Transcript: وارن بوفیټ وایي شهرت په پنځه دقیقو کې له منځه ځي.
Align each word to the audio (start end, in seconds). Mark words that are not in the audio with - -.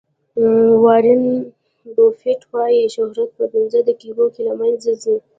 وارن 0.83 1.23
بوفیټ 1.95 2.41
وایي 2.53 2.81
شهرت 2.95 3.29
په 3.37 3.43
پنځه 3.53 3.79
دقیقو 3.89 4.25
کې 4.33 4.41
له 4.47 4.53
منځه 4.61 4.91
ځي. 5.03 5.15